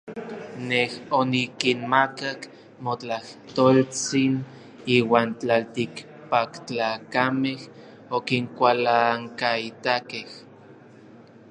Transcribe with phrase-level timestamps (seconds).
[0.69, 2.39] Nej onikinmakak
[2.85, 4.33] motlajtoltsin,
[4.97, 7.61] iuan tlaltikpaktlakamej
[8.17, 10.27] okinkualankaitakej.